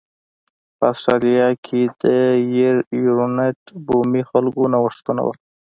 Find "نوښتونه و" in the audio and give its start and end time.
4.73-5.27